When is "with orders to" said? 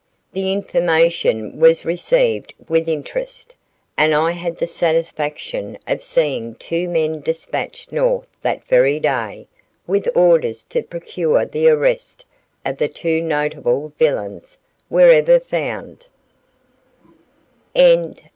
9.85-10.81